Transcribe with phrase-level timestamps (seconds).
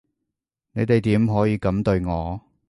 [0.71, 2.41] 你哋點可以噉對我？